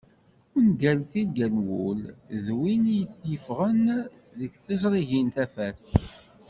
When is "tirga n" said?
1.09-1.57